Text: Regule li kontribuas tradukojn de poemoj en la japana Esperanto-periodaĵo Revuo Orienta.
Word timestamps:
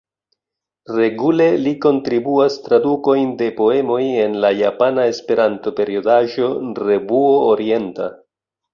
Regule 0.99 1.45
li 1.65 1.73
kontribuas 1.85 2.57
tradukojn 2.69 3.31
de 3.43 3.51
poemoj 3.61 4.01
en 4.25 4.41
la 4.47 4.53
japana 4.63 5.07
Esperanto-periodaĵo 5.15 6.53
Revuo 6.93 7.33
Orienta. 7.55 8.15